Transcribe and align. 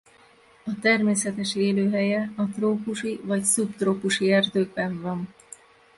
A 0.65 0.71
természetes 0.81 1.55
élőhelye 1.55 2.33
a 2.37 2.45
trópusi 2.49 3.19
vagy 3.23 3.43
szubtrópusi 3.43 4.31
erdőkben 4.31 5.01
van. 5.01 5.29